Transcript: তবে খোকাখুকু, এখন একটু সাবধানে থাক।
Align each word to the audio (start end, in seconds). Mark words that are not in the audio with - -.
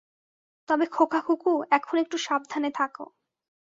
তবে 0.69 0.85
খোকাখুকু, 0.85 1.51
এখন 1.71 1.95
একটু 1.97 2.17
সাবধানে 2.17 2.69
থাক। 2.71 2.93